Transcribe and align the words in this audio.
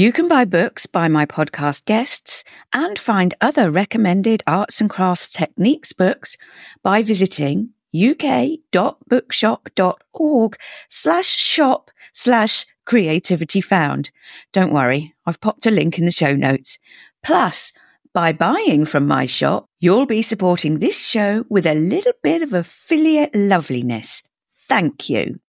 You 0.00 0.12
can 0.12 0.28
buy 0.28 0.46
books 0.46 0.86
by 0.86 1.08
my 1.08 1.26
podcast 1.26 1.84
guests 1.84 2.42
and 2.72 2.98
find 2.98 3.34
other 3.42 3.70
recommended 3.70 4.42
arts 4.46 4.80
and 4.80 4.88
crafts 4.88 5.28
techniques 5.28 5.92
books 5.92 6.38
by 6.82 7.02
visiting 7.02 7.74
uk.bookshop.org 7.94 10.56
slash 10.88 11.26
shop 11.26 11.90
slash 12.14 12.64
creativity 12.86 13.60
found. 13.60 14.10
Don't 14.54 14.72
worry, 14.72 15.12
I've 15.26 15.42
popped 15.42 15.66
a 15.66 15.70
link 15.70 15.98
in 15.98 16.06
the 16.06 16.10
show 16.10 16.34
notes. 16.34 16.78
Plus, 17.22 17.74
by 18.14 18.32
buying 18.32 18.86
from 18.86 19.06
my 19.06 19.26
shop, 19.26 19.66
you'll 19.80 20.06
be 20.06 20.22
supporting 20.22 20.78
this 20.78 21.06
show 21.06 21.44
with 21.50 21.66
a 21.66 21.74
little 21.74 22.14
bit 22.22 22.40
of 22.40 22.54
affiliate 22.54 23.34
loveliness. 23.34 24.22
Thank 24.66 25.10
you. 25.10 25.40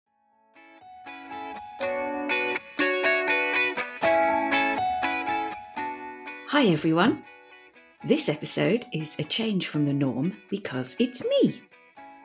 Hi 6.52 6.66
everyone. 6.66 7.24
This 8.04 8.28
episode 8.28 8.84
is 8.92 9.16
a 9.18 9.24
change 9.24 9.68
from 9.68 9.86
the 9.86 9.92
norm 9.94 10.36
because 10.50 10.96
it's 10.98 11.24
me. 11.24 11.62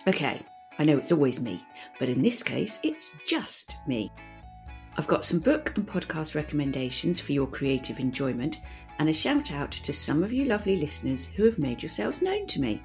Okay, 0.06 0.42
I 0.78 0.84
know 0.84 0.98
it's 0.98 1.14
always 1.14 1.40
me, 1.40 1.66
but 1.98 2.10
in 2.10 2.22
this 2.22 2.44
case, 2.44 2.82
it's 2.84 3.14
just 3.26 3.78
me. 3.88 4.12
I've 4.98 5.08
got 5.08 5.24
some 5.24 5.40
book 5.40 5.72
and 5.78 5.88
podcast 5.88 6.36
recommendations 6.36 7.22
for 7.22 7.32
your 7.32 7.48
creative 7.48 8.02
enjoyment 8.02 8.60
and 9.00 9.08
a 9.08 9.14
shout 9.14 9.54
out 9.54 9.72
to 9.72 9.94
some 9.94 10.24
of 10.24 10.34
you 10.34 10.44
lovely 10.44 10.76
listeners 10.76 11.26
who 11.26 11.46
have 11.46 11.58
made 11.58 11.82
yourselves 11.82 12.22
known 12.22 12.48
to 12.48 12.60
me. 12.60 12.84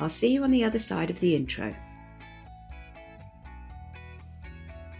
I'll 0.00 0.08
see 0.08 0.32
you 0.32 0.42
on 0.42 0.50
the 0.50 0.64
other 0.64 0.78
side 0.78 1.10
of 1.10 1.20
the 1.20 1.36
intro. 1.36 1.76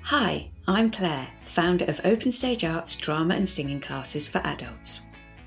Hi, 0.02 0.50
I'm 0.68 0.90
Claire, 0.90 1.28
founder 1.46 1.86
of 1.86 1.98
Open 2.04 2.30
Stage 2.30 2.62
Arts 2.62 2.94
drama 2.94 3.36
and 3.36 3.48
singing 3.48 3.80
classes 3.80 4.26
for 4.26 4.42
adults. 4.44 5.00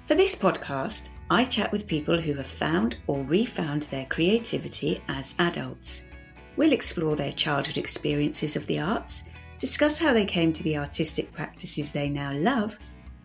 For 0.05 0.15
this 0.15 0.35
podcast, 0.35 1.07
I 1.29 1.45
chat 1.45 1.71
with 1.71 1.87
people 1.87 2.19
who 2.19 2.33
have 2.33 2.45
found 2.47 2.97
or 3.07 3.23
refound 3.23 3.83
their 3.83 4.05
creativity 4.07 5.01
as 5.07 5.33
adults. 5.39 6.07
We'll 6.57 6.73
explore 6.73 7.15
their 7.15 7.31
childhood 7.31 7.77
experiences 7.77 8.57
of 8.57 8.67
the 8.67 8.81
arts, 8.81 9.23
discuss 9.59 9.97
how 9.97 10.11
they 10.11 10.25
came 10.25 10.51
to 10.51 10.63
the 10.63 10.77
artistic 10.77 11.31
practices 11.31 11.93
they 11.93 12.09
now 12.09 12.33
love, 12.33 12.77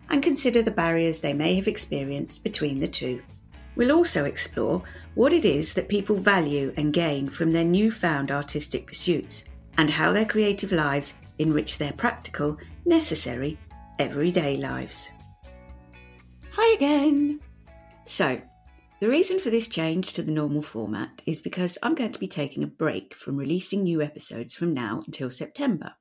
and 0.09 0.23
consider 0.23 0.61
the 0.61 0.71
barriers 0.71 1.19
they 1.19 1.33
may 1.33 1.53
have 1.55 1.67
experienced 1.67 2.45
between 2.45 2.79
the 2.79 2.87
two. 2.87 3.21
We'll 3.75 3.91
also 3.91 4.23
explore 4.23 4.81
what 5.15 5.33
it 5.33 5.43
is 5.43 5.73
that 5.73 5.89
people 5.89 6.15
value 6.15 6.73
and 6.77 6.93
gain 6.93 7.27
from 7.27 7.51
their 7.51 7.65
newfound 7.65 8.31
artistic 8.31 8.87
pursuits, 8.87 9.43
and 9.77 9.89
how 9.89 10.13
their 10.13 10.25
creative 10.25 10.71
lives 10.71 11.15
enrich 11.39 11.77
their 11.77 11.93
practical, 11.93 12.57
necessary, 12.85 13.57
everyday 13.99 14.55
lives. 14.55 15.11
Hi 16.61 16.75
again! 16.75 17.39
So, 18.03 18.41
the 18.99 19.07
reason 19.07 19.39
for 19.39 19.49
this 19.49 19.69
change 19.69 20.11
to 20.11 20.21
the 20.21 20.33
normal 20.33 20.61
format 20.61 21.21
is 21.25 21.39
because 21.39 21.77
I'm 21.81 21.95
going 21.95 22.11
to 22.11 22.19
be 22.19 22.27
taking 22.27 22.63
a 22.63 22.67
break 22.67 23.15
from 23.15 23.37
releasing 23.37 23.83
new 23.83 24.01
episodes 24.01 24.55
from 24.55 24.73
now 24.73 25.01
until 25.05 25.29
September. 25.29 25.93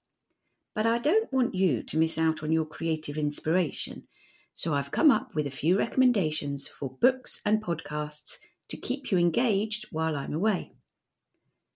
But 0.74 0.84
I 0.84 0.98
don't 0.98 1.32
want 1.32 1.54
you 1.54 1.84
to 1.84 1.96
miss 1.96 2.18
out 2.18 2.42
on 2.42 2.50
your 2.50 2.64
creative 2.64 3.16
inspiration, 3.16 4.08
so 4.52 4.74
I've 4.74 4.90
come 4.90 5.12
up 5.12 5.32
with 5.32 5.46
a 5.46 5.52
few 5.52 5.78
recommendations 5.78 6.66
for 6.66 6.90
books 7.00 7.40
and 7.46 7.62
podcasts 7.62 8.38
to 8.70 8.76
keep 8.76 9.12
you 9.12 9.18
engaged 9.18 9.86
while 9.92 10.16
I'm 10.16 10.34
away. 10.34 10.72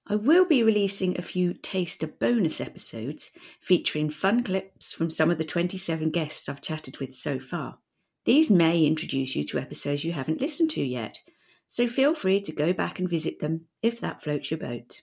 I 0.08 0.16
will 0.16 0.44
be 0.44 0.64
releasing 0.64 1.16
a 1.16 1.22
few 1.22 1.54
taster 1.54 2.08
bonus 2.08 2.60
episodes 2.60 3.30
featuring 3.60 4.10
fun 4.10 4.42
clips 4.42 4.92
from 4.92 5.08
some 5.08 5.30
of 5.30 5.38
the 5.38 5.44
27 5.44 6.10
guests 6.10 6.48
I've 6.48 6.60
chatted 6.60 6.98
with 6.98 7.14
so 7.14 7.38
far. 7.38 7.78
These 8.24 8.50
may 8.50 8.84
introduce 8.84 9.34
you 9.34 9.44
to 9.44 9.58
episodes 9.58 10.04
you 10.04 10.12
haven't 10.12 10.40
listened 10.40 10.70
to 10.70 10.82
yet, 10.82 11.20
so 11.66 11.88
feel 11.88 12.14
free 12.14 12.40
to 12.42 12.52
go 12.52 12.72
back 12.72 12.98
and 12.98 13.08
visit 13.08 13.40
them 13.40 13.66
if 13.82 14.00
that 14.00 14.22
floats 14.22 14.50
your 14.50 14.58
boat. 14.58 15.00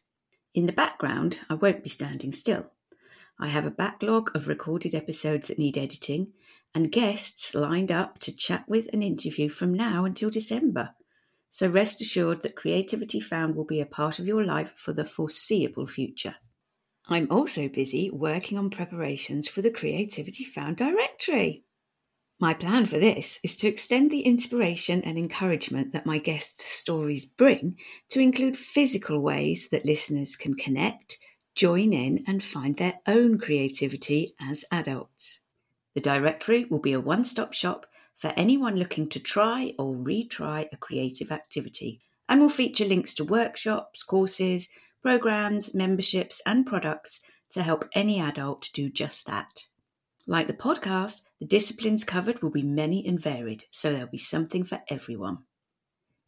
In 0.53 0.65
the 0.65 0.71
background, 0.71 1.39
I 1.49 1.55
won't 1.55 1.83
be 1.83 1.89
standing 1.89 2.31
still. 2.31 2.71
I 3.37 3.47
have 3.47 3.65
a 3.65 3.71
backlog 3.71 4.35
of 4.35 4.47
recorded 4.47 4.95
episodes 4.95 5.47
that 5.47 5.59
need 5.59 5.77
editing 5.77 6.33
and 6.73 6.91
guests 6.91 7.55
lined 7.55 7.91
up 7.91 8.19
to 8.19 8.35
chat 8.35 8.63
with 8.67 8.87
and 8.93 9.03
interview 9.03 9.49
from 9.49 9.73
now 9.73 10.05
until 10.05 10.29
December. 10.29 10.91
So 11.49 11.67
rest 11.67 12.01
assured 12.01 12.41
that 12.43 12.55
Creativity 12.55 13.19
Found 13.19 13.55
will 13.55 13.65
be 13.65 13.81
a 13.81 13.85
part 13.85 14.19
of 14.19 14.27
your 14.27 14.43
life 14.43 14.71
for 14.75 14.93
the 14.93 15.05
foreseeable 15.05 15.87
future. 15.87 16.35
I'm 17.07 17.27
also 17.31 17.67
busy 17.67 18.09
working 18.11 18.57
on 18.57 18.69
preparations 18.69 19.47
for 19.47 19.61
the 19.61 19.71
Creativity 19.71 20.43
Found 20.43 20.77
directory. 20.77 21.63
My 22.41 22.53
plan 22.53 22.85
for 22.85 22.97
this 22.97 23.37
is 23.43 23.57
to 23.57 23.67
extend 23.67 24.11
the 24.11 24.21
inspiration 24.21 25.01
and 25.03 25.17
encouragement 25.17 25.91
that 25.91 26.05
my 26.05 26.17
guests' 26.17 26.63
stories 26.63 27.25
bring 27.25 27.77
to 28.09 28.21
include 28.21 28.55
physical 28.55 29.19
ways 29.19 29.67
that 29.71 29.83
listeners 29.85 30.37
can 30.37 30.53
connect, 30.53 31.17
join 31.53 31.91
in, 31.91 32.23
and 32.27 32.41
find 32.41 32.77
their 32.77 33.01
own 33.05 33.39
creativity 33.39 34.31
as 34.39 34.63
adults. 34.71 35.41
The 35.95 35.99
directory 35.99 36.63
will 36.63 36.79
be 36.79 36.93
a 36.93 37.01
one 37.01 37.25
stop 37.25 37.51
shop 37.51 37.85
for 38.15 38.31
anyone 38.37 38.77
looking 38.77 39.09
to 39.09 39.19
try 39.19 39.73
or 39.77 39.93
retry 39.93 40.69
a 40.71 40.77
creative 40.77 41.33
activity 41.33 41.99
and 42.29 42.39
will 42.39 42.47
feature 42.47 42.85
links 42.85 43.13
to 43.15 43.25
workshops, 43.25 44.01
courses, 44.01 44.69
programs, 45.01 45.73
memberships, 45.73 46.41
and 46.45 46.65
products 46.65 47.19
to 47.49 47.63
help 47.63 47.89
any 47.93 48.21
adult 48.21 48.69
do 48.73 48.89
just 48.89 49.25
that. 49.25 49.65
Like 50.29 50.45
the 50.45 50.53
podcast, 50.53 51.23
the 51.39 51.47
disciplines 51.47 52.03
covered 52.03 52.43
will 52.43 52.51
be 52.51 52.61
many 52.61 53.03
and 53.03 53.19
varied, 53.19 53.63
so 53.71 53.91
there'll 53.91 54.07
be 54.07 54.19
something 54.19 54.63
for 54.63 54.79
everyone. 54.87 55.39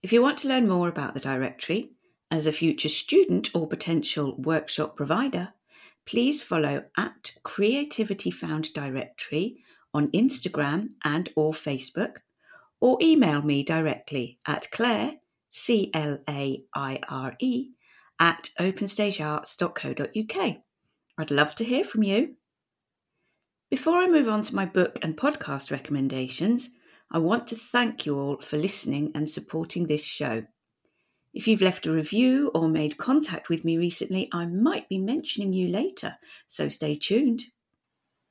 If 0.01 0.11
you 0.11 0.23
want 0.23 0.39
to 0.39 0.47
learn 0.47 0.67
more 0.67 0.87
about 0.87 1.13
the 1.13 1.19
directory, 1.19 1.91
as 2.31 2.47
a 2.47 2.51
future 2.51 2.89
student 2.89 3.51
or 3.53 3.67
potential 3.67 4.35
workshop 4.39 4.97
provider, 4.97 5.49
please 6.07 6.41
follow 6.41 6.85
at 6.97 7.33
Creativity 7.43 8.31
Found 8.31 8.73
Directory 8.73 9.57
on 9.93 10.07
Instagram 10.07 10.93
and 11.03 11.29
or 11.35 11.53
Facebook, 11.53 12.21
or 12.79 12.97
email 13.03 13.43
me 13.43 13.61
directly 13.61 14.39
at 14.47 14.71
Claire, 14.71 15.17
C 15.51 15.91
L 15.93 16.17
A 16.27 16.63
I 16.73 17.01
R 17.07 17.35
E, 17.39 17.69
at 18.19 18.49
openstagearts.co.uk. 18.59 20.57
I'd 21.19 21.29
love 21.29 21.53
to 21.53 21.63
hear 21.63 21.83
from 21.83 22.01
you. 22.01 22.37
Before 23.71 23.99
I 23.99 24.07
move 24.07 24.27
on 24.27 24.41
to 24.41 24.53
my 24.53 24.65
book 24.65 24.99
and 25.01 25.15
podcast 25.15 25.71
recommendations, 25.71 26.71
I 27.09 27.19
want 27.19 27.47
to 27.47 27.55
thank 27.55 28.05
you 28.05 28.19
all 28.19 28.35
for 28.41 28.57
listening 28.57 29.13
and 29.15 29.29
supporting 29.29 29.87
this 29.87 30.03
show. 30.03 30.43
If 31.33 31.47
you've 31.47 31.61
left 31.61 31.85
a 31.85 31.91
review 31.93 32.51
or 32.53 32.67
made 32.67 32.97
contact 32.97 33.47
with 33.47 33.63
me 33.63 33.77
recently, 33.77 34.27
I 34.33 34.45
might 34.45 34.89
be 34.89 34.97
mentioning 34.97 35.53
you 35.53 35.69
later, 35.69 36.17
so 36.47 36.67
stay 36.67 36.95
tuned. 36.95 37.43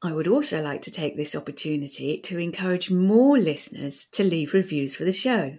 I 0.02 0.12
would 0.12 0.28
also 0.28 0.62
like 0.62 0.82
to 0.82 0.90
take 0.90 1.16
this 1.16 1.34
opportunity 1.34 2.18
to 2.18 2.36
encourage 2.36 2.90
more 2.90 3.38
listeners 3.38 4.08
to 4.12 4.22
leave 4.22 4.52
reviews 4.52 4.94
for 4.94 5.04
the 5.04 5.10
show. 5.10 5.56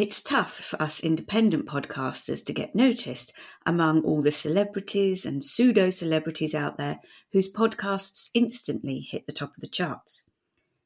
It's 0.00 0.22
tough 0.22 0.54
for 0.54 0.80
us 0.80 1.04
independent 1.04 1.66
podcasters 1.66 2.42
to 2.46 2.54
get 2.54 2.74
noticed 2.74 3.34
among 3.66 4.00
all 4.00 4.22
the 4.22 4.32
celebrities 4.32 5.26
and 5.26 5.44
pseudo 5.44 5.90
celebrities 5.90 6.54
out 6.54 6.78
there 6.78 7.00
whose 7.34 7.52
podcasts 7.52 8.30
instantly 8.32 9.00
hit 9.00 9.26
the 9.26 9.32
top 9.34 9.54
of 9.54 9.60
the 9.60 9.68
charts. 9.68 10.22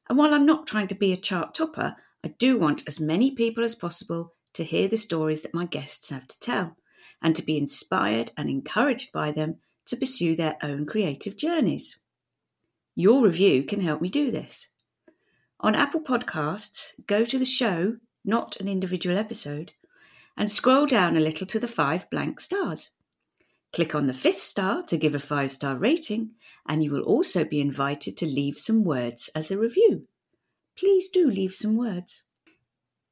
And 0.08 0.18
while 0.18 0.34
I'm 0.34 0.44
not 0.44 0.66
trying 0.66 0.88
to 0.88 0.96
be 0.96 1.12
a 1.12 1.16
chart 1.16 1.54
topper, 1.54 1.94
I 2.24 2.28
do 2.40 2.58
want 2.58 2.88
as 2.88 2.98
many 2.98 3.30
people 3.30 3.62
as 3.62 3.76
possible 3.76 4.32
to 4.54 4.64
hear 4.64 4.88
the 4.88 4.96
stories 4.96 5.42
that 5.42 5.54
my 5.54 5.66
guests 5.66 6.10
have 6.10 6.26
to 6.26 6.40
tell 6.40 6.76
and 7.22 7.36
to 7.36 7.42
be 7.44 7.56
inspired 7.56 8.32
and 8.36 8.50
encouraged 8.50 9.12
by 9.12 9.30
them 9.30 9.58
to 9.86 9.96
pursue 9.96 10.34
their 10.34 10.56
own 10.60 10.86
creative 10.86 11.36
journeys. 11.36 12.00
Your 12.96 13.22
review 13.22 13.62
can 13.62 13.80
help 13.80 14.00
me 14.00 14.08
do 14.08 14.32
this. 14.32 14.70
On 15.60 15.76
Apple 15.76 16.00
Podcasts, 16.00 16.94
go 17.06 17.24
to 17.24 17.38
the 17.38 17.44
show 17.44 17.98
not 18.24 18.56
an 18.60 18.68
individual 18.68 19.18
episode, 19.18 19.72
and 20.36 20.50
scroll 20.50 20.86
down 20.86 21.16
a 21.16 21.20
little 21.20 21.46
to 21.46 21.58
the 21.58 21.68
five 21.68 22.08
blank 22.10 22.40
stars. 22.40 22.90
Click 23.72 23.94
on 23.94 24.06
the 24.06 24.14
fifth 24.14 24.40
star 24.40 24.82
to 24.84 24.96
give 24.96 25.14
a 25.14 25.20
five 25.20 25.50
star 25.50 25.76
rating, 25.76 26.30
and 26.68 26.84
you 26.84 26.90
will 26.90 27.02
also 27.02 27.44
be 27.44 27.60
invited 27.60 28.16
to 28.16 28.26
leave 28.26 28.56
some 28.56 28.84
words 28.84 29.28
as 29.34 29.50
a 29.50 29.58
review. 29.58 30.06
Please 30.76 31.08
do 31.08 31.28
leave 31.28 31.54
some 31.54 31.76
words. 31.76 32.22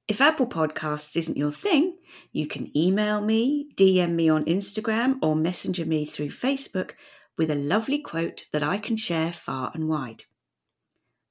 If 0.06 0.20
Apple 0.20 0.46
Podcasts 0.46 1.16
isn't 1.16 1.36
your 1.36 1.50
thing, 1.50 1.96
you 2.32 2.46
can 2.46 2.76
email 2.76 3.20
me, 3.20 3.70
DM 3.76 4.12
me 4.12 4.28
on 4.28 4.44
Instagram, 4.44 5.16
or 5.22 5.34
messenger 5.34 5.86
me 5.86 6.04
through 6.04 6.28
Facebook 6.28 6.92
with 7.38 7.50
a 7.50 7.56
lovely 7.56 7.98
quote 7.98 8.44
that 8.52 8.62
I 8.62 8.78
can 8.78 8.96
share 8.96 9.32
far 9.32 9.70
and 9.74 9.88
wide. 9.88 10.24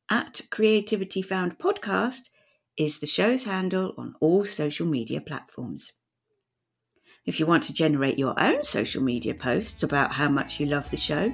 At 0.09 0.41
Creativity 0.49 1.21
Found 1.21 1.57
Podcast, 1.57 2.30
is 2.77 2.99
the 2.99 3.07
show's 3.07 3.43
handle 3.43 3.93
on 3.97 4.15
all 4.19 4.45
social 4.45 4.85
media 4.85 5.21
platforms. 5.21 5.93
If 7.25 7.39
you 7.39 7.45
want 7.45 7.63
to 7.63 7.73
generate 7.73 8.17
your 8.17 8.39
own 8.39 8.63
social 8.63 9.03
media 9.03 9.35
posts 9.35 9.83
about 9.83 10.11
how 10.11 10.27
much 10.27 10.59
you 10.59 10.65
love 10.65 10.89
the 10.89 10.97
show, 10.97 11.33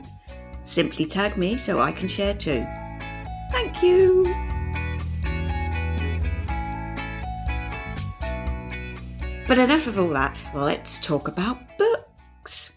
simply 0.62 1.06
tag 1.06 1.38
me 1.38 1.58
so 1.58 1.80
I 1.80 1.92
can 1.92 2.08
share 2.08 2.34
too. 2.34 2.66
Thank 3.52 3.82
you. 3.82 4.24
But 9.48 9.60
enough 9.60 9.88
of 9.88 9.98
all 9.98 10.10
that, 10.10 10.42
let's 10.54 11.00
talk 11.00 11.30
about 11.30 11.78
books. 11.78 12.72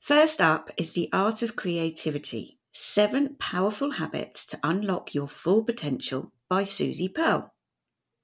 First 0.00 0.40
up 0.40 0.68
is 0.76 0.94
The 0.94 1.08
Art 1.12 1.42
of 1.42 1.54
Creativity 1.54 2.58
Seven 2.72 3.36
Powerful 3.38 3.92
Habits 3.92 4.44
to 4.46 4.58
Unlock 4.64 5.14
Your 5.14 5.28
Full 5.28 5.62
Potential 5.62 6.32
by 6.48 6.64
Susie 6.64 7.08
Pearl. 7.08 7.54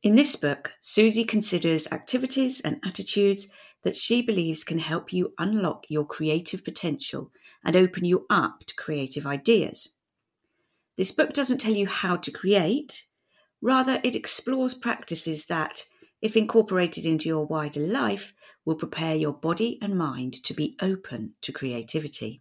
In 0.00 0.14
this 0.14 0.36
book, 0.36 0.72
Susie 0.80 1.24
considers 1.24 1.88
activities 1.90 2.60
and 2.60 2.80
attitudes 2.84 3.48
that 3.82 3.96
she 3.96 4.22
believes 4.22 4.62
can 4.62 4.78
help 4.78 5.12
you 5.12 5.34
unlock 5.38 5.86
your 5.88 6.04
creative 6.04 6.64
potential 6.64 7.32
and 7.64 7.74
open 7.74 8.04
you 8.04 8.24
up 8.30 8.60
to 8.66 8.76
creative 8.76 9.26
ideas. 9.26 9.88
This 10.96 11.10
book 11.10 11.32
doesn't 11.32 11.58
tell 11.58 11.74
you 11.74 11.88
how 11.88 12.16
to 12.16 12.30
create, 12.30 13.06
rather, 13.60 14.00
it 14.04 14.14
explores 14.14 14.72
practices 14.72 15.46
that, 15.46 15.84
if 16.22 16.36
incorporated 16.36 17.04
into 17.04 17.28
your 17.28 17.46
wider 17.46 17.80
life, 17.80 18.32
will 18.64 18.76
prepare 18.76 19.16
your 19.16 19.32
body 19.32 19.78
and 19.82 19.96
mind 19.96 20.44
to 20.44 20.54
be 20.54 20.76
open 20.80 21.34
to 21.42 21.52
creativity. 21.52 22.40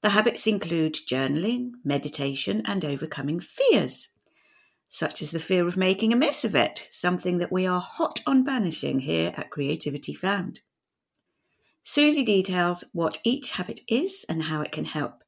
The 0.00 0.10
habits 0.10 0.46
include 0.48 0.94
journaling, 0.94 1.72
meditation, 1.84 2.62
and 2.64 2.84
overcoming 2.84 3.40
fears, 3.40 4.08
such 4.88 5.20
as 5.20 5.30
the 5.30 5.38
fear 5.38 5.68
of 5.68 5.76
making 5.76 6.12
a 6.12 6.16
mess 6.16 6.44
of 6.44 6.54
it, 6.54 6.88
something 6.90 7.38
that 7.38 7.52
we 7.52 7.66
are 7.66 7.80
hot 7.80 8.20
on 8.26 8.42
banishing 8.42 9.00
here 9.00 9.32
at 9.36 9.50
Creativity 9.50 10.14
Found. 10.14 10.60
Susie 11.82 12.24
details 12.24 12.84
what 12.92 13.18
each 13.24 13.52
habit 13.52 13.80
is 13.88 14.24
and 14.28 14.44
how 14.44 14.60
it 14.60 14.72
can 14.72 14.84
help, 14.84 15.22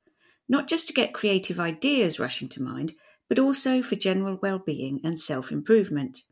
not 0.48 0.68
just 0.68 0.86
to 0.86 0.92
get 0.92 1.14
creative 1.14 1.60
ideas 1.60 2.18
rushing 2.18 2.48
to 2.48 2.62
mind, 2.62 2.92
but 3.28 3.38
also 3.38 3.82
for 3.82 3.96
general 3.96 4.38
well-being 4.42 5.00
and 5.04 5.20
self-improvement. 5.20 6.22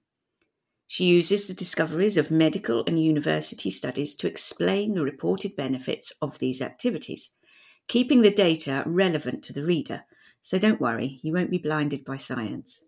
She 0.87 1.05
uses 1.05 1.47
the 1.47 1.55
discoveries 1.55 2.17
of 2.17 2.31
medical 2.31 2.83
and 2.87 3.03
university 3.03 3.71
studies 3.71 4.15
to 4.17 4.27
explain 4.27 4.95
the 4.95 5.03
reported 5.03 5.55
benefits 5.55 6.13
of 6.23 6.39
these 6.39 6.63
activities, 6.63 7.33
keeping 7.89 8.23
the 8.23 8.31
data 8.31 8.83
relevant 8.87 9.45
to 9.45 9.53
the 9.53 9.65
reader. 9.65 10.05
So 10.43 10.59
don't 10.59 10.81
worry, 10.81 11.21
you 11.23 11.35
won't 11.35 11.51
be 11.51 11.59
blinded 11.59 12.05
by 12.05 12.17
science. 12.17 12.83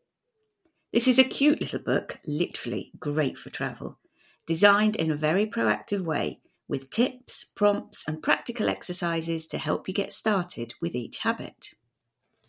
This 0.93 1.07
is 1.07 1.21
a 1.21 1.25
cute 1.25 1.61
little 1.61 1.79
book, 1.79 2.19
literally 2.27 2.91
great 2.99 3.39
for 3.39 3.49
travel, 3.49 3.99
designed 4.45 4.97
in 4.97 5.11
a 5.11 5.17
very 5.17 5.47
proactive 5.47 6.03
way 6.03 6.41
with 6.67 6.91
tips, 6.91 7.45
prompts, 7.45 8.07
and 8.09 8.23
practical 8.23 8.69
exercises 8.69 9.47
to 9.49 9.59
help 9.59 9.87
you 9.87 9.95
get 9.95 10.13
started 10.13 10.75
with 10.81 10.97
each 10.97 11.19
habit. 11.19 11.75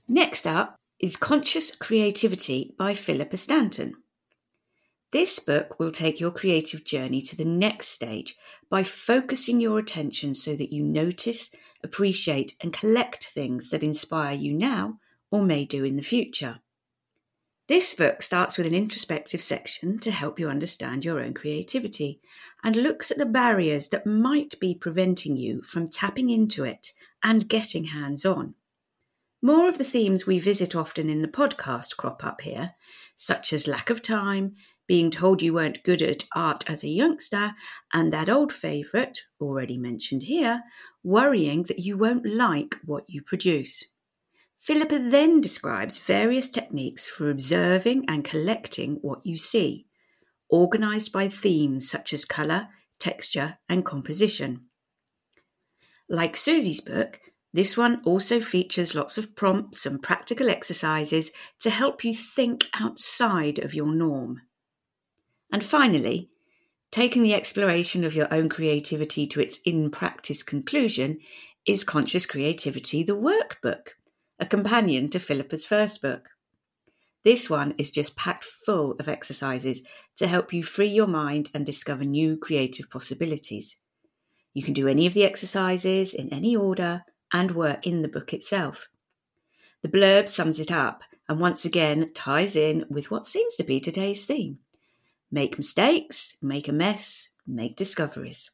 Next 0.07 0.47
up 0.47 0.75
is 0.99 1.17
Conscious 1.17 1.75
Creativity 1.75 2.73
by 2.77 2.95
Philippa 2.95 3.37
Stanton. 3.37 3.95
This 5.11 5.39
book 5.39 5.79
will 5.79 5.91
take 5.91 6.19
your 6.19 6.31
creative 6.31 6.83
journey 6.83 7.21
to 7.21 7.35
the 7.35 7.45
next 7.45 7.89
stage 7.89 8.35
by 8.69 8.83
focusing 8.83 9.59
your 9.59 9.77
attention 9.77 10.33
so 10.33 10.55
that 10.55 10.73
you 10.73 10.83
notice, 10.83 11.51
appreciate, 11.83 12.55
and 12.61 12.73
collect 12.73 13.25
things 13.25 13.69
that 13.69 13.83
inspire 13.83 14.33
you 14.33 14.53
now 14.53 14.97
or 15.29 15.43
may 15.43 15.65
do 15.65 15.83
in 15.83 15.95
the 15.95 16.01
future. 16.01 16.59
This 17.71 17.93
book 17.93 18.21
starts 18.21 18.57
with 18.57 18.67
an 18.67 18.73
introspective 18.73 19.41
section 19.41 19.97
to 19.99 20.11
help 20.11 20.37
you 20.37 20.49
understand 20.49 21.05
your 21.05 21.21
own 21.21 21.33
creativity 21.33 22.19
and 22.65 22.75
looks 22.75 23.11
at 23.11 23.17
the 23.17 23.25
barriers 23.25 23.87
that 23.87 24.05
might 24.05 24.59
be 24.59 24.75
preventing 24.75 25.37
you 25.37 25.61
from 25.61 25.87
tapping 25.87 26.29
into 26.29 26.65
it 26.65 26.91
and 27.23 27.47
getting 27.47 27.85
hands 27.85 28.25
on. 28.25 28.55
More 29.41 29.69
of 29.69 29.77
the 29.77 29.85
themes 29.85 30.27
we 30.27 30.37
visit 30.37 30.75
often 30.75 31.09
in 31.09 31.21
the 31.21 31.29
podcast 31.29 31.95
crop 31.95 32.25
up 32.25 32.41
here, 32.41 32.73
such 33.15 33.53
as 33.53 33.69
lack 33.69 33.89
of 33.89 34.01
time, 34.01 34.55
being 34.85 35.09
told 35.09 35.41
you 35.41 35.53
weren't 35.53 35.85
good 35.85 36.01
at 36.01 36.25
art 36.35 36.69
as 36.69 36.83
a 36.83 36.89
youngster, 36.89 37.53
and 37.93 38.11
that 38.11 38.27
old 38.27 38.51
favourite, 38.51 39.17
already 39.39 39.77
mentioned 39.77 40.23
here, 40.23 40.61
worrying 41.05 41.63
that 41.63 41.79
you 41.79 41.97
won't 41.97 42.25
like 42.25 42.75
what 42.83 43.05
you 43.07 43.21
produce. 43.21 43.85
Philippa 44.61 44.99
then 44.99 45.41
describes 45.41 45.97
various 45.97 46.47
techniques 46.47 47.07
for 47.07 47.31
observing 47.31 48.05
and 48.07 48.23
collecting 48.23 48.99
what 49.01 49.25
you 49.25 49.35
see, 49.35 49.87
organised 50.51 51.11
by 51.11 51.29
themes 51.29 51.89
such 51.89 52.13
as 52.13 52.25
colour, 52.25 52.67
texture, 52.99 53.57
and 53.67 53.83
composition. 53.83 54.67
Like 56.07 56.35
Susie's 56.35 56.79
book, 56.79 57.19
this 57.51 57.75
one 57.75 58.03
also 58.05 58.39
features 58.39 58.93
lots 58.93 59.17
of 59.17 59.35
prompts 59.35 59.87
and 59.87 60.01
practical 60.01 60.47
exercises 60.47 61.31
to 61.61 61.71
help 61.71 62.03
you 62.03 62.13
think 62.13 62.67
outside 62.79 63.57
of 63.57 63.73
your 63.73 63.91
norm. 63.91 64.43
And 65.51 65.63
finally, 65.63 66.29
taking 66.91 67.23
the 67.23 67.33
exploration 67.33 68.03
of 68.03 68.13
your 68.13 68.31
own 68.31 68.47
creativity 68.47 69.25
to 69.25 69.41
its 69.41 69.59
in 69.65 69.89
practice 69.89 70.43
conclusion 70.43 71.17
is 71.65 71.83
Conscious 71.83 72.27
Creativity, 72.27 73.03
the 73.03 73.17
workbook, 73.17 73.89
a 74.41 74.45
companion 74.45 75.07
to 75.07 75.19
Philippa's 75.19 75.63
first 75.63 76.01
book. 76.01 76.29
This 77.23 77.47
one 77.47 77.73
is 77.77 77.91
just 77.91 78.17
packed 78.17 78.43
full 78.43 78.93
of 78.99 79.07
exercises 79.07 79.83
to 80.17 80.25
help 80.25 80.51
you 80.51 80.63
free 80.63 80.89
your 80.89 81.05
mind 81.05 81.51
and 81.53 81.63
discover 81.63 82.03
new 82.03 82.35
creative 82.35 82.89
possibilities. 82.89 83.77
You 84.55 84.63
can 84.63 84.73
do 84.73 84.87
any 84.87 85.05
of 85.05 85.13
the 85.13 85.23
exercises 85.23 86.15
in 86.15 86.33
any 86.33 86.55
order 86.55 87.03
and 87.31 87.51
work 87.51 87.85
in 87.85 88.01
the 88.01 88.07
book 88.07 88.33
itself. 88.33 88.89
The 89.83 89.89
blurb 89.89 90.27
sums 90.27 90.59
it 90.59 90.71
up 90.71 91.03
and 91.29 91.39
once 91.39 91.63
again 91.63 92.11
ties 92.15 92.55
in 92.55 92.85
with 92.89 93.11
what 93.11 93.27
seems 93.27 93.55
to 93.57 93.63
be 93.63 93.79
today's 93.79 94.25
theme 94.25 94.57
Make 95.31 95.57
mistakes, 95.57 96.35
make 96.41 96.67
a 96.67 96.73
mess, 96.73 97.29
make 97.47 97.77
discoveries. 97.77 98.51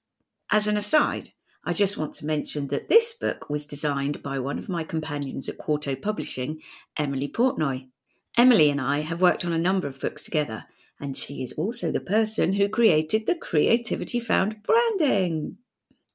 As 0.52 0.68
an 0.68 0.78
aside, 0.78 1.32
I 1.68 1.74
just 1.74 1.98
want 1.98 2.14
to 2.14 2.26
mention 2.26 2.70
that 2.70 2.88
this 2.88 3.14
book 3.14 3.50
was 3.50 3.66
designed 3.66 4.24
by 4.24 4.40
one 4.40 4.58
of 4.58 4.70
my 4.70 4.86
companions 4.86 5.50
at 5.50 5.58
Quarto 5.58 5.98
Publishing, 5.98 6.62
Emily 6.96 7.28
Portnoy. 7.28 7.90
Emily 8.38 8.70
and 8.70 8.80
I 8.80 9.02
have 9.02 9.20
worked 9.20 9.44
on 9.44 9.52
a 9.52 9.58
number 9.58 9.86
of 9.86 10.00
books 10.00 10.24
together, 10.24 10.64
and 10.98 11.18
she 11.18 11.44
is 11.44 11.52
also 11.52 11.92
the 11.92 12.00
person 12.00 12.54
who 12.54 12.70
created 12.70 13.26
the 13.26 13.36
Creativity 13.36 14.22
Found 14.22 14.64
branding. 14.64 15.58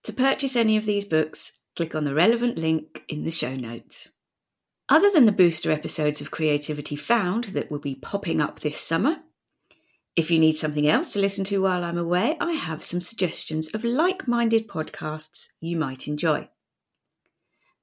To 0.04 0.14
purchase 0.14 0.56
any 0.56 0.78
of 0.78 0.87
these 0.87 1.04
books, 1.04 1.52
click 1.76 1.94
on 1.94 2.04
the 2.04 2.14
relevant 2.14 2.56
link 2.56 3.04
in 3.06 3.25
the 3.25 3.31
show 3.31 3.54
notes. 3.54 4.08
Other 4.88 5.10
than 5.10 5.26
the 5.26 5.32
booster 5.32 5.70
episodes 5.70 6.22
of 6.22 6.31
Creativity 6.31 6.96
Found 6.96 7.44
that 7.52 7.70
will 7.70 7.78
be 7.78 7.94
popping 7.94 8.40
up 8.40 8.60
this 8.60 8.81
summer, 8.81 9.18
if 10.14 10.31
you 10.31 10.38
need 10.38 10.57
something 10.57 10.87
else 10.87 11.12
to 11.12 11.19
listen 11.19 11.45
to 11.45 11.62
while 11.62 11.85
I'm 11.85 11.97
away, 11.97 12.37
I 12.38 12.52
have 12.52 12.85
some 12.85 13.00
suggestions 13.00 13.69
of 13.69 13.83
like 13.83 14.28
minded 14.28 14.69
podcasts 14.69 15.49
you 15.61 15.76
might 15.76 16.07
enjoy. 16.07 16.49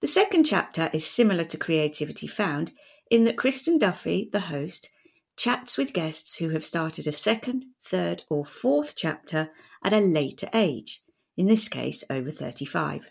The 0.01 0.07
second 0.07 0.43
chapter 0.43 0.89
is 0.93 1.05
similar 1.05 1.43
to 1.45 1.57
Creativity 1.57 2.27
Found 2.27 2.71
in 3.09 3.25
that 3.25 3.37
Kristen 3.37 3.79
Duffy, 3.79 4.29
the 4.31 4.41
host, 4.41 4.89
chats 5.35 5.77
with 5.77 5.93
guests 5.93 6.37
who 6.37 6.49
have 6.49 6.63
started 6.63 7.07
a 7.07 7.11
second, 7.11 7.65
third, 7.83 8.23
or 8.29 8.45
fourth 8.45 8.95
chapter 8.95 9.49
at 9.83 9.93
a 9.93 9.99
later 9.99 10.49
age, 10.53 11.01
in 11.35 11.47
this 11.47 11.67
case 11.67 12.03
over 12.09 12.29
35. 12.29 13.09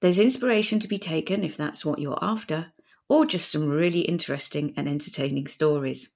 There's 0.00 0.20
inspiration 0.20 0.78
to 0.78 0.88
be 0.88 0.98
taken 0.98 1.42
if 1.42 1.56
that's 1.56 1.84
what 1.84 1.98
you're 1.98 2.22
after, 2.22 2.72
or 3.08 3.26
just 3.26 3.50
some 3.50 3.68
really 3.68 4.00
interesting 4.00 4.74
and 4.76 4.88
entertaining 4.88 5.48
stories. 5.48 6.12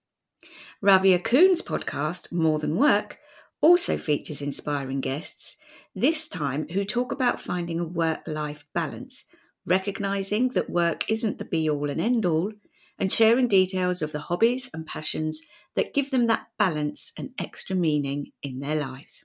Rabia 0.85 1.21
Kuhn's 1.21 1.62
podcast, 1.62 2.33
More 2.33 2.59
Than 2.59 2.75
Work, 2.75 3.21
also 3.61 3.97
features 3.97 4.43
inspiring 4.43 4.99
guests, 4.99 5.57
this 5.95 6.27
time 6.27 6.67
who 6.71 6.85
talk 6.85 7.12
about 7.12 7.41
finding 7.41 7.79
a 7.79 7.85
work 7.85 8.23
life 8.27 8.65
balance, 8.75 9.27
recognizing 9.65 10.49
that 10.49 10.69
work 10.69 11.05
isn't 11.09 11.39
the 11.39 11.45
be 11.45 11.71
all 11.71 11.89
and 11.89 12.01
end 12.01 12.27
all, 12.27 12.51
and 12.99 13.12
sharing 13.12 13.47
details 13.47 14.03
of 14.03 14.11
the 14.11 14.23
hobbies 14.23 14.71
and 14.75 14.85
passions 14.85 15.41
that 15.77 15.95
give 15.95 16.11
them 16.11 16.27
that 16.27 16.49
balance 16.59 17.12
and 17.17 17.31
extra 17.39 17.77
meaning 17.77 18.33
in 18.43 18.59
their 18.59 18.75
lives. 18.75 19.25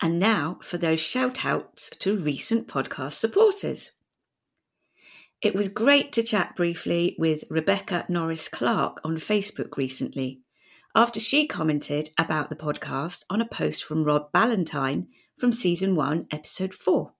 And 0.00 0.20
now 0.20 0.60
for 0.62 0.78
those 0.78 1.00
shout 1.00 1.44
outs 1.44 1.90
to 1.98 2.16
recent 2.16 2.68
podcast 2.68 3.14
supporters. 3.14 3.90
It 5.42 5.56
was 5.56 5.66
great 5.66 6.12
to 6.12 6.22
chat 6.22 6.54
briefly 6.54 7.16
with 7.18 7.42
Rebecca 7.50 8.04
Norris 8.08 8.46
Clark 8.46 9.00
on 9.02 9.16
Facebook 9.16 9.76
recently 9.76 10.42
after 10.94 11.20
she 11.20 11.46
commented 11.46 12.08
about 12.18 12.50
the 12.50 12.56
podcast 12.56 13.24
on 13.30 13.40
a 13.40 13.46
post 13.46 13.84
from 13.84 14.02
Rob 14.02 14.32
Ballantyne 14.32 15.06
from 15.36 15.52
season 15.52 15.94
one, 15.94 16.26
episode 16.32 16.74
four. 16.74 17.12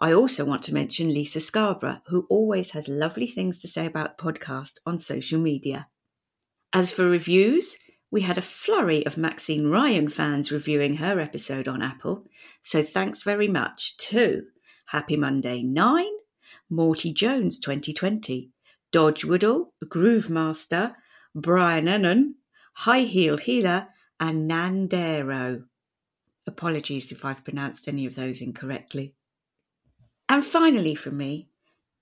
I 0.00 0.12
also 0.12 0.44
want 0.44 0.64
to 0.64 0.74
mention 0.74 1.14
Lisa 1.14 1.38
Scarborough, 1.38 2.00
who 2.08 2.26
always 2.28 2.72
has 2.72 2.88
lovely 2.88 3.28
things 3.28 3.58
to 3.60 3.68
say 3.68 3.86
about 3.86 4.18
the 4.18 4.24
podcast 4.24 4.78
on 4.84 4.98
social 4.98 5.40
media. 5.40 5.86
As 6.72 6.90
for 6.90 7.08
reviews, 7.08 7.78
we 8.10 8.22
had 8.22 8.36
a 8.36 8.42
flurry 8.42 9.06
of 9.06 9.16
Maxine 9.16 9.68
Ryan 9.68 10.08
fans 10.08 10.50
reviewing 10.50 10.96
her 10.96 11.20
episode 11.20 11.68
on 11.68 11.82
Apple, 11.82 12.24
so 12.62 12.82
thanks 12.82 13.22
very 13.22 13.48
much 13.48 13.96
to 13.98 14.42
Happy 14.86 15.16
Monday 15.16 15.62
9, 15.62 16.06
Morty 16.68 17.12
Jones 17.12 17.60
2020, 17.60 18.50
Dodgewoodle, 18.92 19.66
Groove 19.88 20.28
Master, 20.28 20.96
Brian 21.34 21.86
Ennon, 21.86 22.34
High 22.72 23.02
Heeled 23.02 23.40
Healer, 23.40 23.88
and 24.18 24.50
Nandero. 24.50 25.64
Apologies 26.46 27.12
if 27.12 27.24
I've 27.24 27.44
pronounced 27.44 27.88
any 27.88 28.06
of 28.06 28.14
those 28.14 28.40
incorrectly. 28.40 29.14
And 30.28 30.44
finally, 30.44 30.94
from 30.94 31.16
me, 31.16 31.48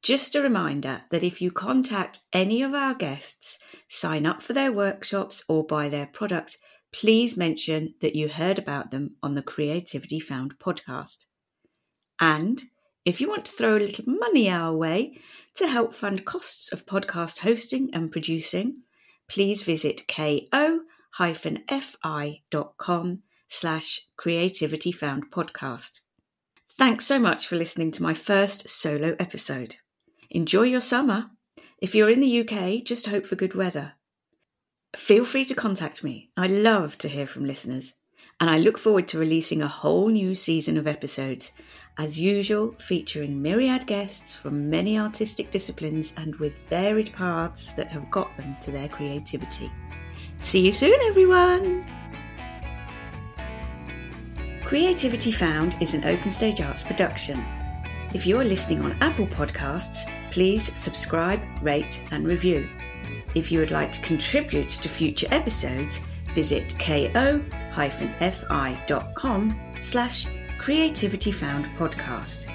just 0.02 0.34
a 0.34 0.40
reminder 0.40 1.02
that 1.10 1.22
if 1.22 1.42
you 1.42 1.50
contact 1.50 2.20
any 2.32 2.62
of 2.62 2.74
our 2.74 2.94
guests, 2.94 3.58
sign 3.88 4.24
up 4.24 4.42
for 4.42 4.52
their 4.52 4.72
workshops, 4.72 5.44
or 5.48 5.66
buy 5.66 5.88
their 5.88 6.06
products, 6.06 6.56
please 6.92 7.36
mention 7.36 7.94
that 8.00 8.14
you 8.14 8.28
heard 8.28 8.58
about 8.58 8.90
them 8.90 9.16
on 9.22 9.34
the 9.34 9.42
Creativity 9.42 10.20
Found 10.20 10.58
podcast. 10.58 11.26
And 12.18 12.62
if 13.04 13.20
you 13.20 13.28
want 13.28 13.44
to 13.46 13.52
throw 13.52 13.76
a 13.76 13.78
little 13.78 14.04
money 14.06 14.50
our 14.50 14.74
way 14.74 15.18
to 15.56 15.66
help 15.66 15.94
fund 15.94 16.24
costs 16.24 16.72
of 16.72 16.86
podcast 16.86 17.38
hosting 17.38 17.90
and 17.92 18.10
producing, 18.10 18.76
please 19.30 19.62
visit 19.62 20.06
ko-fi.com 20.08 20.82
slash 23.48 24.00
creativity 24.16 24.92
found 24.92 25.30
podcast. 25.30 26.00
Thanks 26.76 27.06
so 27.06 27.18
much 27.18 27.46
for 27.46 27.56
listening 27.56 27.90
to 27.92 28.02
my 28.02 28.12
first 28.12 28.68
solo 28.68 29.16
episode. 29.18 29.76
Enjoy 30.30 30.62
your 30.62 30.80
summer. 30.80 31.26
If 31.78 31.94
you're 31.94 32.10
in 32.10 32.20
the 32.20 32.40
UK, 32.40 32.84
just 32.84 33.06
hope 33.06 33.26
for 33.26 33.36
good 33.36 33.54
weather. 33.54 33.94
Feel 34.96 35.24
free 35.24 35.44
to 35.44 35.54
contact 35.54 36.02
me. 36.02 36.30
I 36.36 36.48
love 36.48 36.98
to 36.98 37.08
hear 37.08 37.26
from 37.26 37.44
listeners, 37.44 37.94
and 38.40 38.48
I 38.48 38.58
look 38.58 38.78
forward 38.78 39.06
to 39.08 39.18
releasing 39.18 39.60
a 39.60 39.68
whole 39.68 40.08
new 40.08 40.34
season 40.34 40.78
of 40.78 40.86
episodes, 40.86 41.52
as 41.98 42.18
usual, 42.18 42.74
featuring 42.78 43.42
myriad 43.42 43.86
guests 43.86 44.32
from 44.32 44.70
many 44.70 44.98
artistic 44.98 45.50
disciplines 45.50 46.14
and 46.16 46.34
with 46.36 46.56
varied 46.68 47.12
paths 47.12 47.72
that 47.72 47.90
have 47.90 48.10
got 48.10 48.34
them 48.38 48.56
to 48.62 48.70
their 48.70 48.88
creativity. 48.88 49.70
See 50.38 50.64
you 50.64 50.72
soon, 50.72 50.98
everyone! 51.02 51.84
Creativity 54.64 55.32
Found 55.32 55.76
is 55.80 55.92
an 55.92 56.04
Open 56.04 56.32
Stage 56.32 56.62
Arts 56.62 56.82
production. 56.82 57.44
If 58.14 58.26
you 58.26 58.40
are 58.40 58.44
listening 58.44 58.80
on 58.80 58.96
Apple 59.02 59.26
Podcasts, 59.26 60.10
please 60.30 60.72
subscribe, 60.78 61.42
rate, 61.60 62.02
and 62.10 62.26
review. 62.26 62.70
If 63.34 63.52
you 63.52 63.58
would 63.58 63.70
like 63.70 63.92
to 63.92 64.00
contribute 64.00 64.70
to 64.70 64.88
future 64.88 65.26
episodes, 65.30 66.00
visit 66.34 66.74
ko-fi.com 67.88 69.72
slash 69.80 70.26
creativity 70.58 71.32
found 71.32 71.64
creativityfoundpodcast. 71.66 72.52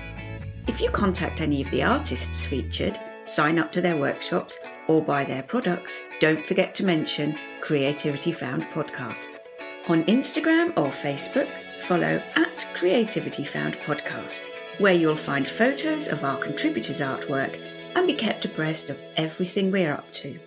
If 0.68 0.82
you 0.82 0.90
contact 0.90 1.42
any 1.42 1.62
of 1.62 1.72
the 1.72 1.84
artists 1.84 2.46
featured, 2.46 3.00
sign 3.24 3.60
up 3.60 3.72
to 3.72 3.82
their 3.82 3.98
workshops, 3.98 4.60
or 4.88 5.02
buy 5.02 5.24
their 5.24 5.44
products, 5.44 6.04
don't 6.20 6.46
forget 6.46 6.76
to 6.76 6.86
mention 6.86 7.38
Creativity 7.62 8.32
Found 8.32 8.64
Podcast. 8.66 9.38
On 9.88 10.04
Instagram 10.06 10.74
or 10.78 10.90
Facebook, 10.90 11.50
follow 11.82 12.22
at 12.36 12.68
Creativity 12.76 13.46
Found 13.46 13.76
Podcast, 13.78 14.48
where 14.80 14.94
you'll 14.94 15.16
find 15.16 15.48
photos 15.48 16.08
of 16.08 16.24
our 16.24 16.38
contributors' 16.38 17.02
artwork 17.02 17.60
and 17.96 18.06
be 18.06 18.14
kept 18.14 18.46
abreast 18.46 18.90
of 18.90 19.02
everything 19.18 19.72
we're 19.72 19.94
up 19.94 20.12
to. 20.14 20.40